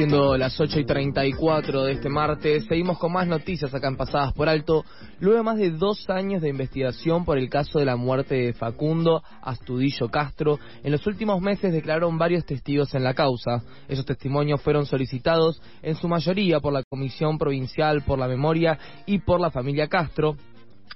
[0.00, 4.32] Siendo las 8 y 34 de este martes, seguimos con más noticias acá en Pasadas
[4.32, 4.82] por Alto.
[5.18, 8.52] Luego de más de dos años de investigación por el caso de la muerte de
[8.54, 13.62] Facundo Astudillo Castro, en los últimos meses declararon varios testigos en la causa.
[13.88, 19.18] Esos testimonios fueron solicitados en su mayoría por la Comisión Provincial por la Memoria y
[19.18, 20.34] por la familia Castro,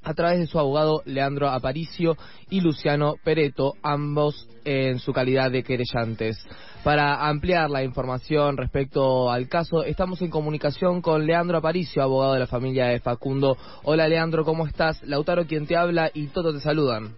[0.02, 2.16] a través de su abogado Leandro Aparicio
[2.48, 6.42] y Luciano Pereto, ambos en su calidad de querellantes.
[6.84, 12.40] Para ampliar la información respecto al caso, estamos en comunicación con Leandro Aparicio, abogado de
[12.40, 13.56] la familia de Facundo.
[13.84, 15.02] Hola Leandro, ¿cómo estás?
[15.02, 17.16] Lautaro quien te habla y todos te saludan.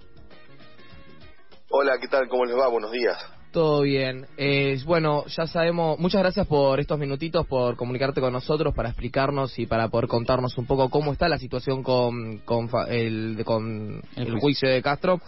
[1.68, 2.28] Hola, ¿qué tal?
[2.28, 2.68] ¿Cómo les va?
[2.68, 3.18] Buenos días.
[3.50, 4.26] Todo bien.
[4.36, 9.58] Eh, bueno, ya sabemos, muchas gracias por estos minutitos, por comunicarte con nosotros, para explicarnos
[9.58, 14.38] y para poder contarnos un poco cómo está la situación con, con, el, con el
[14.38, 15.20] juicio de Castro.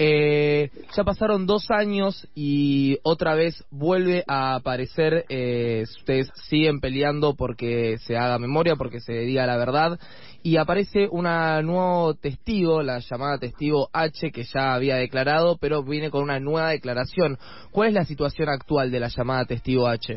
[0.00, 7.34] Eh, ya pasaron dos años y otra vez vuelve a aparecer, eh, ustedes siguen peleando
[7.34, 9.98] porque se haga memoria, porque se diga la verdad,
[10.44, 16.12] y aparece un nuevo testigo, la llamada testigo H, que ya había declarado, pero viene
[16.12, 17.36] con una nueva declaración.
[17.72, 20.14] ¿Cuál es la situación actual de la llamada testigo H?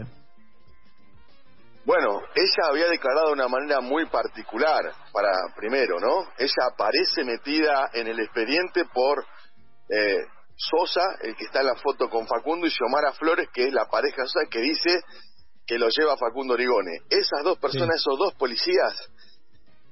[1.84, 6.28] Bueno, ella había declarado de una manera muy particular, para primero, ¿no?
[6.38, 9.26] Ella aparece metida en el expediente por
[9.92, 10.26] eh,
[10.56, 13.86] Sosa, el que está en la foto con Facundo, y Xiomara Flores, que es la
[13.86, 15.02] pareja Sosa, que dice
[15.66, 17.00] que lo lleva Facundo Origone.
[17.10, 19.10] Esas dos personas, esos dos policías,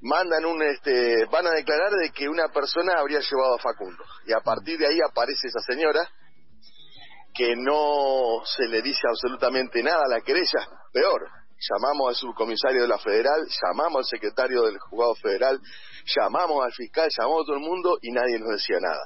[0.00, 4.02] mandan un, este, van a declarar de que una persona habría llevado a Facundo.
[4.26, 6.08] Y a partir de ahí aparece esa señora,
[7.34, 11.28] que no se le dice absolutamente nada a la querella, peor,
[11.60, 15.60] llamamos al subcomisario de la federal, llamamos al secretario del juzgado federal,
[16.16, 19.02] llamamos al fiscal, llamamos a todo el mundo y nadie nos decía nada.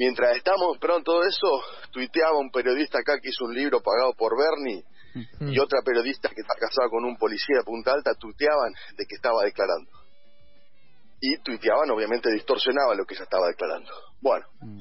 [0.00, 1.62] Mientras estamos pronto todo eso,
[1.92, 4.82] tuiteaba un periodista acá que hizo un libro pagado por Bernie
[5.40, 9.16] y otra periodista que está casada con un policía de Punta Alta tuiteaban de que
[9.16, 9.90] estaba declarando.
[11.20, 13.92] Y tuiteaban, obviamente distorsionaban lo que ella estaba declarando.
[14.22, 14.80] Bueno, mm.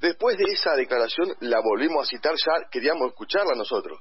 [0.00, 4.00] después de esa declaración la volvimos a citar, ya queríamos escucharla nosotros.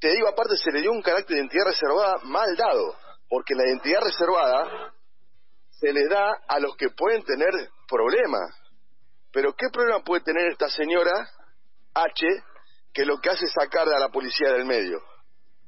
[0.00, 2.96] Te digo, aparte se le dio un carácter de identidad reservada mal dado,
[3.28, 4.94] porque la identidad reservada
[5.68, 7.50] se le da a los que pueden tener
[7.86, 8.63] problemas
[9.34, 11.28] pero ¿qué problema puede tener esta señora
[11.92, 12.26] H
[12.92, 15.02] que lo que hace es sacar a la policía del medio?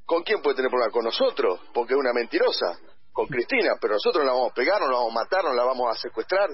[0.07, 0.93] ¿Con quién puede tener problema?
[0.93, 2.79] Con nosotros, porque es una mentirosa.
[3.13, 5.65] Con Cristina, pero nosotros la vamos a pegar, no la vamos a matar, no la
[5.65, 6.51] vamos a secuestrar.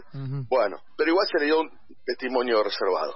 [0.48, 1.70] Bueno, pero igual se le dio un
[2.06, 3.14] testimonio reservado.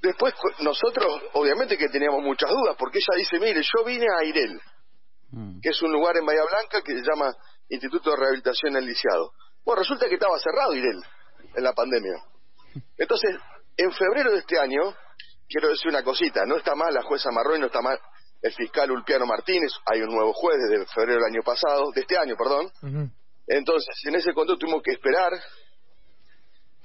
[0.00, 4.60] Después, nosotros, obviamente que teníamos muchas dudas, porque ella dice, mire, yo vine a Irel,
[5.32, 5.60] mm.
[5.60, 7.34] que es un lugar en Bahía Blanca que se llama
[7.68, 9.32] Instituto de Rehabilitación del Lisiado.
[9.64, 11.02] Bueno, resulta que estaba cerrado Irel
[11.56, 12.22] en la pandemia.
[12.96, 13.36] Entonces,
[13.76, 14.94] en febrero de este año,
[15.48, 17.98] quiero decir una cosita, no está mal la jueza Marrón, no está mal
[18.42, 22.16] el fiscal Ulpiano Martínez, hay un nuevo juez desde febrero del año pasado, de este
[22.16, 22.70] año, perdón.
[23.46, 25.32] Entonces, en ese contexto tuvimos que esperar,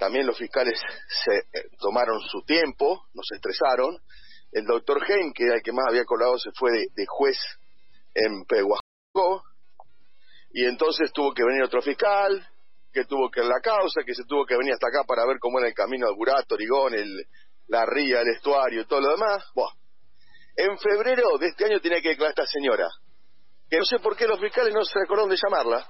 [0.01, 3.99] también los fiscales se eh, tomaron su tiempo, nos estresaron.
[4.51, 7.37] El doctor Heim, que era el que más había colado, se fue de, juez
[8.15, 9.43] en Pehuajó,
[10.53, 12.47] y entonces tuvo que venir otro fiscal,
[12.91, 15.59] que tuvo que la causa, que se tuvo que venir hasta acá para ver cómo
[15.59, 17.25] era el camino de Burato, Origón, el,
[17.67, 19.43] la ría, el estuario y todo lo demás.
[19.55, 19.71] Buah.
[20.57, 22.89] En febrero de este año tenía que declarar esta señora,
[23.69, 25.87] que no sé por qué los fiscales no se acordaron de llamarla.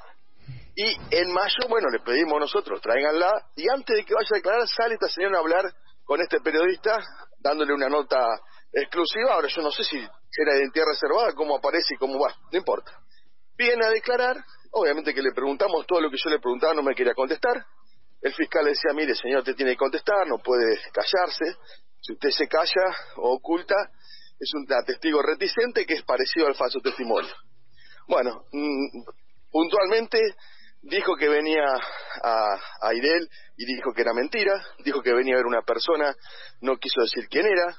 [0.75, 4.67] Y en mayo, bueno, le pedimos nosotros, tráiganla, y antes de que vaya a declarar,
[4.67, 5.73] sale esta señora a hablar
[6.05, 6.97] con este periodista,
[7.39, 8.19] dándole una nota
[8.71, 9.33] exclusiva.
[9.33, 12.91] Ahora yo no sé si era identidad reservada, cómo aparece y cómo va, no importa.
[13.61, 16.95] Viene a declarar, Obviamente que le preguntamos todo lo que yo le preguntaba, no me
[16.95, 17.65] quería contestar.
[18.21, 21.57] El fiscal le decía, mire, señor, te tiene que contestar, no puede callarse.
[21.99, 23.75] Si usted se calla o oculta,
[24.39, 27.33] es un testigo reticente que es parecido al falso testimonio.
[28.07, 29.03] Bueno, mm,
[29.51, 30.19] puntualmente
[30.83, 31.65] dijo que venía
[32.23, 34.53] a, a y dijo que era mentira,
[34.85, 36.15] dijo que venía a ver una persona,
[36.61, 37.75] no quiso decir quién era,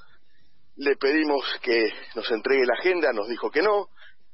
[0.77, 3.89] le pedimos que nos entregue la agenda, nos dijo que no,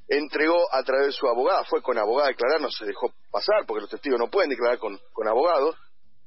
[0.09, 3.67] entregó a través de su abogada, fue con abogada a declarar, no se dejó pasar
[3.67, 5.77] porque los testigos no pueden declarar con, con abogados,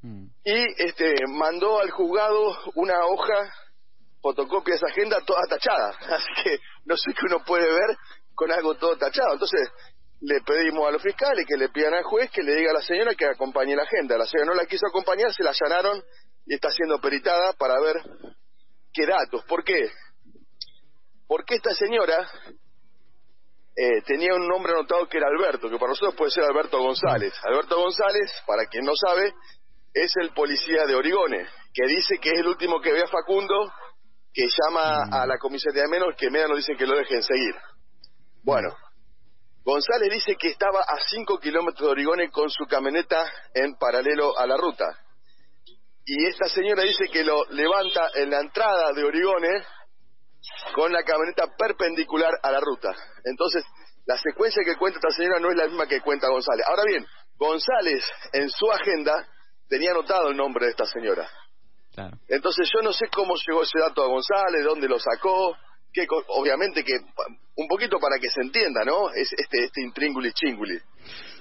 [0.02, 0.26] mm.
[0.46, 3.54] y este mandó al juzgado una hoja,
[4.22, 7.98] fotocopia de esa agenda toda tachada, así que no sé qué uno puede ver
[8.36, 9.34] con algo todo tachado.
[9.34, 9.70] Entonces
[10.22, 12.82] le pedimos a los fiscales que le pidan al juez que le diga a la
[12.82, 14.18] señora que acompañe la agenda.
[14.18, 16.04] La señora no la quiso acompañar, se la allanaron
[16.46, 18.02] y está siendo peritada para ver
[18.94, 19.44] qué datos.
[19.46, 19.90] ¿Por qué?
[21.28, 22.28] Porque esta señora
[23.76, 27.34] eh, tenía un nombre anotado que era Alberto, que para nosotros puede ser Alberto González.
[27.44, 29.34] Alberto González, para quien no sabe,
[29.94, 33.72] es el policía de Origone, que dice que es el último que ve a Facundo
[34.34, 37.54] que llama a la comisaría de Menos que Menos dicen que lo dejen seguir.
[38.44, 38.70] Bueno,
[39.64, 44.48] González dice que estaba a 5 kilómetros de Origones con su camioneta en paralelo a
[44.48, 44.86] la ruta.
[46.06, 49.64] Y esta señora dice que lo levanta en la entrada de Origones
[50.74, 52.94] con la camioneta perpendicular a la ruta.
[53.26, 53.64] Entonces,
[54.06, 56.66] la secuencia que cuenta esta señora no es la misma que cuenta González.
[56.68, 57.06] Ahora bien,
[57.38, 58.04] González
[58.34, 59.28] en su agenda
[59.68, 61.30] tenía anotado el nombre de esta señora.
[62.28, 65.56] Entonces yo no sé cómo llegó ese dato a González, dónde lo sacó,
[65.94, 66.94] que obviamente que
[67.56, 69.10] un poquito para que se entienda, ¿no?
[69.12, 70.80] Es este este intrínguli chinguli.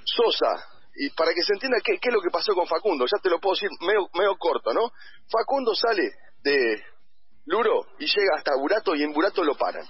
[0.05, 0.67] Sosa,
[0.97, 3.31] y para que se entienda qué, qué es lo que pasó con Facundo, ya te
[3.31, 4.91] lo puedo decir medio, medio corto, ¿no?
[5.31, 6.11] Facundo sale
[6.43, 6.83] de
[7.51, 9.85] Luro y llega hasta Burato y en Burato lo paran.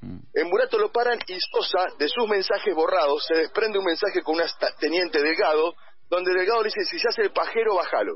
[0.00, 0.20] Mm.
[0.32, 4.36] En Burato lo paran y Sosa, de sus mensajes borrados, se desprende un mensaje con
[4.36, 4.42] un
[4.80, 5.74] teniente Delgado,
[6.08, 8.14] donde Delgado le dice, si se hace el pajero, bájalo.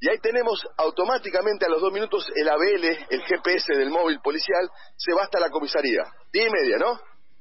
[0.00, 4.70] Y ahí tenemos automáticamente a los dos minutos el ABL, el GPS del móvil policial,
[4.96, 6.04] se va hasta la comisaría.
[6.32, 6.98] Diez y media, ¿no?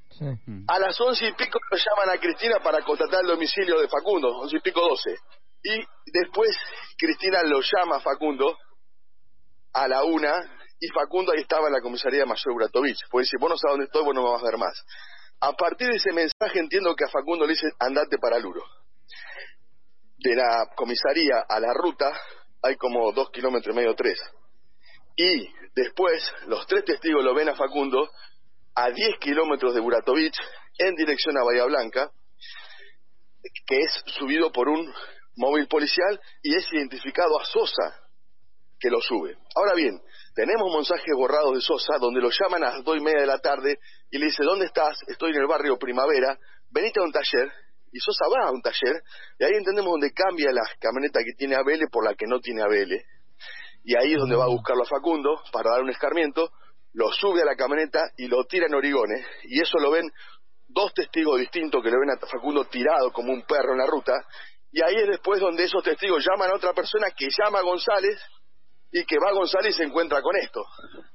[0.09, 0.25] Sí.
[0.67, 4.27] A las once y pico lo llaman a Cristina para contratar el domicilio de Facundo,
[4.39, 5.15] once y pico doce.
[5.63, 5.79] Y
[6.11, 6.49] después
[6.97, 8.57] Cristina lo llama a Facundo
[9.73, 10.31] a la una
[10.79, 12.99] y Facundo ahí estaba en la comisaría Mayor Bratovich.
[13.09, 14.85] Pues dice, vos no sabes dónde estoy, vos no me vas a ver más.
[15.39, 18.63] A partir de ese mensaje entiendo que a Facundo le dice, andate para Luro.
[20.17, 22.11] De la comisaría a la ruta
[22.61, 24.19] hay como dos kilómetros y medio, tres.
[25.15, 28.09] Y después los tres testigos lo ven a Facundo
[28.75, 30.37] a diez kilómetros de Buratovich
[30.77, 32.11] en dirección a Bahía Blanca,
[33.65, 34.93] que es subido por un
[35.35, 38.02] móvil policial y es identificado a Sosa
[38.83, 39.38] que lo sube.
[39.56, 39.97] Ahora bien,
[40.35, 43.39] tenemos mensajes borrados de Sosa donde lo llaman a las dos y media de la
[43.39, 43.80] tarde
[44.12, 44.97] y le dice, ¿dónde estás?
[45.07, 46.38] Estoy en el barrio Primavera,
[46.69, 47.50] venite a un taller
[47.94, 49.03] y Sosa va a un taller,
[49.39, 52.62] y ahí entendemos donde cambia la camioneta que tiene Abele por la que no tiene
[52.62, 53.06] Abele.
[53.85, 56.51] Y ahí es donde va a buscarlo a Facundo para dar un escarmiento,
[56.94, 60.12] lo sube a la camioneta y lo tira en Origones, y eso lo ven
[60.68, 64.13] dos testigos distintos que lo ven a Facundo tirado como un perro en la ruta,
[64.71, 68.19] y ahí es después donde esos testigos llaman a otra persona que llama a González
[68.93, 70.63] y que va González y se encuentra con esto.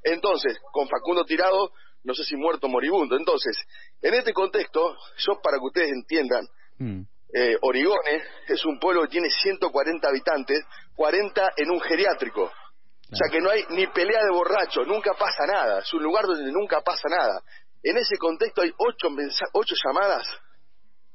[0.03, 1.73] Entonces, con Facundo tirado,
[2.05, 3.17] no sé si muerto o moribundo.
[3.17, 3.57] Entonces,
[4.03, 6.47] en este contexto, yo para que ustedes entiendan,
[6.79, 7.03] Mm.
[7.35, 10.65] Eh, Origone es un pueblo que tiene 140 habitantes,
[10.95, 12.45] 40 en un geriátrico.
[12.45, 15.81] O sea que no hay ni pelea de borracho, nunca pasa nada.
[15.81, 17.43] Es un lugar donde nunca pasa nada.
[17.83, 19.09] En ese contexto hay ocho,
[19.53, 20.27] ocho llamadas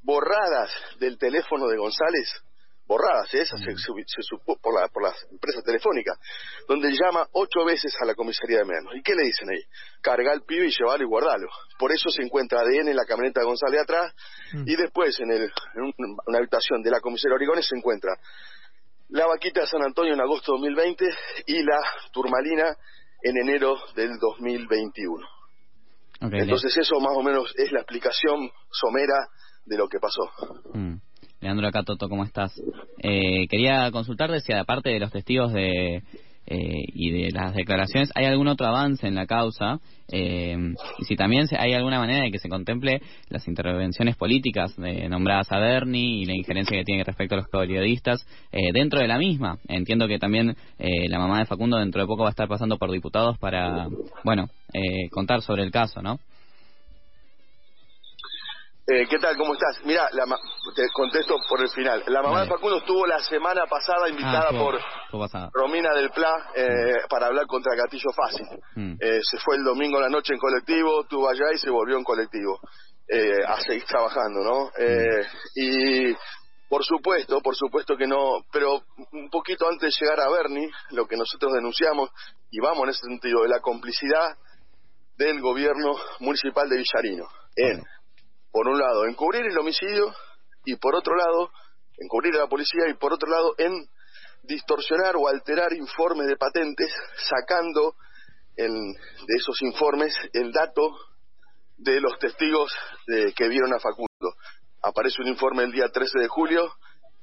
[0.02, 2.28] borradas del teléfono de González
[2.86, 3.46] borradas, ¿eh?
[3.46, 3.76] se, mm.
[3.78, 6.18] se, por, la, por las empresas telefónicas,
[6.68, 8.94] donde llama ocho veces a la comisaría de menos.
[8.94, 9.62] ¿Y qué le dicen ahí?
[10.02, 11.48] Carga el pibe y llevarlo y guardarlo.
[11.78, 14.12] Por eso se encuentra ADN en la camioneta de González atrás
[14.52, 14.64] mm.
[14.66, 15.52] y después en, el,
[16.26, 18.12] una habitación de la comisaría Origones se encuentra
[19.08, 21.04] la vaquita de San Antonio en agosto de 2020
[21.46, 21.80] y la
[22.12, 22.76] turmalina
[23.22, 25.26] en enero del 2021.
[26.20, 29.28] Entonces eso más o menos es la explicación somera
[29.64, 30.30] de lo que pasó.
[30.72, 30.96] Mm.
[31.44, 32.58] Leandro acá, Toto, ¿cómo estás?
[33.02, 35.96] Eh, quería consultarte si aparte de los testigos de,
[36.46, 39.78] eh, y de las declaraciones, ¿hay algún otro avance en la causa?
[40.10, 40.56] Eh,
[41.00, 45.52] y si también hay alguna manera de que se contemple las intervenciones políticas de, nombradas
[45.52, 49.58] a Bernie y la injerencia que tiene respecto a los periodistas dentro de la misma.
[49.68, 52.90] Entiendo que también la mamá de Facundo dentro de poco va a estar pasando por
[52.90, 53.86] diputados para,
[54.24, 54.48] bueno,
[55.10, 56.18] contar sobre el caso, ¿no?
[58.86, 59.34] Eh, ¿Qué tal?
[59.38, 59.82] ¿Cómo estás?
[59.84, 60.10] Mira,
[60.76, 62.04] te contesto por el final.
[62.06, 64.78] La mamá de Facundo estuvo la semana pasada invitada ah, por
[65.54, 67.08] Romina del Pla eh, mm.
[67.08, 68.46] para hablar contra Gatillo Fácil.
[68.74, 68.96] Mm.
[69.00, 71.96] Eh, se fue el domingo a la noche en colectivo, estuvo allá y se volvió
[71.96, 72.60] en colectivo
[73.46, 74.64] a seguir trabajando, ¿no?
[74.66, 75.22] Mm.
[75.54, 76.14] Y
[76.68, 81.06] por supuesto, por supuesto que no, pero un poquito antes de llegar a Bernie, lo
[81.06, 82.10] que nosotros denunciamos,
[82.50, 84.36] y vamos en ese sentido, de la complicidad
[85.16, 87.26] del gobierno municipal de Villarino
[87.56, 87.82] en
[88.54, 90.14] por un lado, encubrir el homicidio
[90.64, 91.50] y por otro lado,
[91.98, 93.72] encubrir a la policía y por otro lado, en
[94.44, 97.96] distorsionar o alterar informes de patentes, sacando
[98.56, 100.96] de esos informes el dato
[101.78, 102.72] de los testigos
[103.34, 104.36] que vieron a Facundo.
[104.82, 106.72] Aparece un informe el día 13 de julio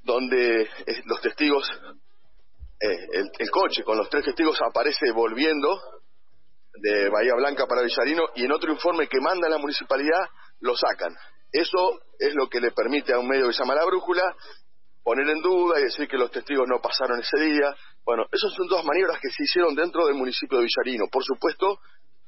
[0.03, 1.65] donde eh, los testigos,
[2.81, 5.79] eh, el, el, coche con los tres testigos aparece volviendo
[6.73, 10.27] de Bahía Blanca para Villarino y en otro informe que manda la municipalidad
[10.61, 11.13] lo sacan.
[11.51, 14.23] Eso es lo que le permite a un medio que se llama La Brújula
[15.03, 17.75] poner en duda y decir que los testigos no pasaron ese día.
[18.05, 21.79] Bueno, esas son dos maniobras que se hicieron dentro del municipio de Villarino, por supuesto,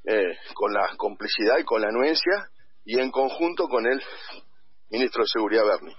[0.06, 2.50] eh, con la complicidad y con la anuencia
[2.86, 4.02] y en conjunto con el
[4.90, 5.96] ministro de Seguridad Berni.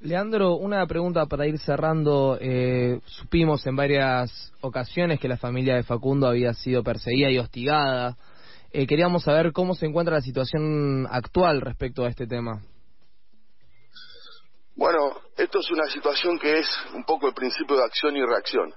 [0.00, 2.36] Leandro, una pregunta para ir cerrando.
[2.38, 8.16] Eh, supimos en varias ocasiones que la familia de Facundo había sido perseguida y hostigada.
[8.76, 12.60] Eh, queríamos saber cómo se encuentra la situación actual respecto a este tema.
[14.74, 18.74] Bueno, esto es una situación que es un poco el principio de acción y reacción.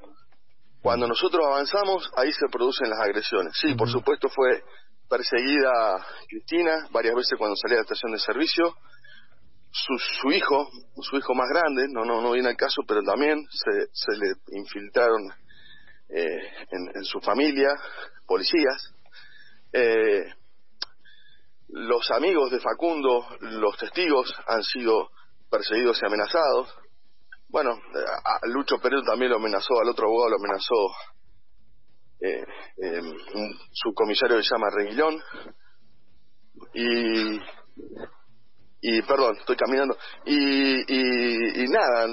[0.84, 3.54] Cuando nosotros avanzamos, ahí se producen las agresiones.
[3.60, 4.64] Sí, por supuesto fue
[5.10, 8.76] perseguida Cristina varias veces cuando salía de la estación de servicio.
[9.72, 10.70] Su, su hijo,
[11.02, 14.60] su hijo más grande, no no no viene al caso, pero también se, se le
[14.60, 15.34] infiltraron
[16.10, 17.70] eh, en, su familia
[18.26, 18.94] policías.
[19.80, 20.26] Eh,
[21.68, 25.12] los amigos de Facundo, los testigos, han sido
[25.52, 26.74] perseguidos y amenazados.
[27.50, 30.76] Bueno, a Lucho Pérez también lo amenazó, al otro abogado lo amenazó
[32.22, 32.44] eh,
[32.78, 33.02] eh,
[33.36, 35.22] un subcomisario que se llama Reguilón.
[36.74, 37.40] Y,
[38.82, 39.96] y perdón, estoy caminando.
[40.26, 40.34] Y,
[40.88, 42.08] y, y nada,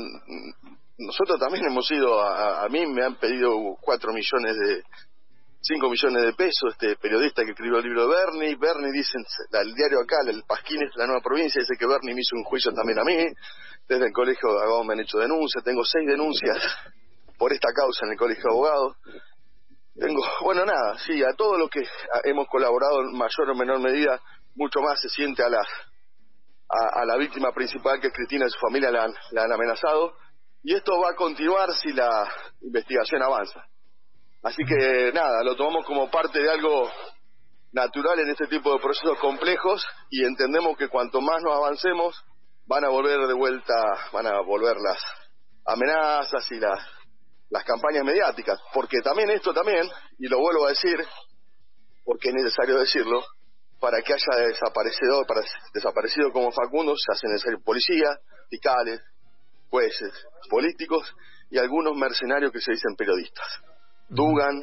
[0.99, 4.83] nosotros también hemos ido, a, a mí me han pedido cuatro millones de,
[5.67, 9.17] 5 millones de pesos, este periodista que escribió el libro de Bernie, Bernie dice,
[9.51, 12.45] el diario acá, el Pasquín es la nueva provincia, dice que Bernie me hizo un
[12.45, 13.17] juicio también a mí,
[13.89, 16.59] desde el colegio de abogados me han hecho denuncias, tengo seis denuncias
[17.39, 18.97] por esta causa en el colegio de abogados,
[19.99, 21.81] tengo, bueno nada, sí, a todo lo que
[22.25, 24.21] hemos colaborado en mayor o menor medida,
[24.57, 25.65] mucho más se siente a la,
[26.69, 30.13] a, la víctima principal que es Cristina y su familia la han amenazado,
[30.63, 32.29] y esto va a continuar si la
[32.61, 33.65] investigación avanza.
[34.45, 36.91] Así que nada, lo tomamos como parte de algo
[37.73, 42.23] natural en este tipo de procesos complejos y entendemos que cuanto más nos avancemos,
[42.67, 43.75] van a volver de vuelta,
[44.13, 44.99] van a volver las
[45.65, 46.79] amenazas y las,
[47.49, 51.03] las campañas mediáticas, porque también esto también, y lo vuelvo a decir,
[52.05, 53.25] porque es necesario decirlo,
[53.81, 55.41] para que haya desaparecido, para
[55.73, 58.19] desaparecido como Facundo se hacen necesario policías,
[58.51, 59.01] fiscales,
[59.71, 60.13] jueces,
[60.51, 61.15] políticos
[61.51, 63.74] y algunos mercenarios que se dicen periodistas.
[64.15, 64.63] Dugan,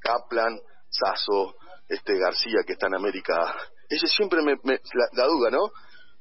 [0.00, 1.56] Kaplan, Sasso,
[1.88, 3.54] este García que está en América.
[3.88, 4.54] Ese siempre me,
[5.12, 5.70] la, duda, ¿no?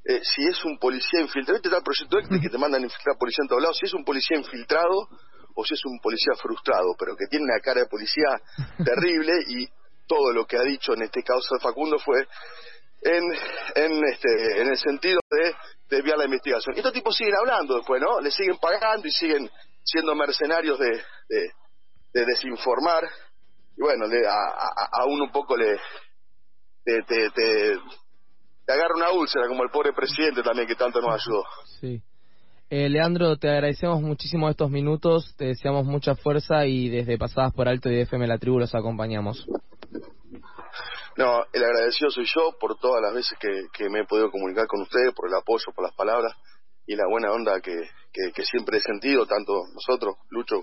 [0.03, 3.17] Eh, si es un policía infiltrado, este está el proyecto este que te mandan infiltrar
[3.17, 5.07] policía en todos lados, si es un policía infiltrado
[5.55, 8.41] o si es un policía frustrado, pero que tiene una cara de policía
[8.83, 9.67] terrible y
[10.07, 12.27] todo lo que ha dicho en este caso de Facundo fue
[13.03, 13.23] en,
[13.75, 15.55] en, este, en el sentido de
[15.89, 16.75] desviar la investigación.
[16.75, 18.19] Y estos tipos siguen hablando después, ¿no?
[18.19, 19.49] Le siguen pagando y siguen
[19.83, 21.51] siendo mercenarios de, de
[22.13, 23.03] desinformar
[23.77, 25.77] y bueno le, a, uno un poco le
[26.83, 27.73] te, te, te,
[28.67, 31.43] agarra una úlcera como el pobre presidente también que tanto nos ayudó.
[31.79, 32.01] Sí.
[32.69, 37.67] Eh, Leandro te agradecemos muchísimo estos minutos te deseamos mucha fuerza y desde pasadas por
[37.67, 39.45] alto y de FM la tribu los acompañamos.
[41.17, 44.67] No el agradecido soy yo por todas las veces que, que me he podido comunicar
[44.67, 46.33] con ustedes por el apoyo por las palabras
[46.87, 47.75] y la buena onda que,
[48.11, 50.61] que, que siempre he sentido tanto nosotros Lucho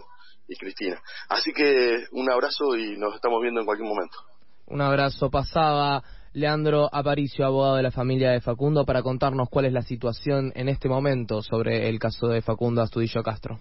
[0.49, 1.01] y Cristina.
[1.29, 4.17] Así que un abrazo y nos estamos viendo en cualquier momento.
[4.67, 5.31] Un abrazo.
[5.31, 6.03] Pasaba
[6.33, 10.69] Leandro Aparicio, abogado de la familia de Facundo, para contarnos cuál es la situación en
[10.69, 13.59] este momento sobre el caso de Facundo Astudillo Castro.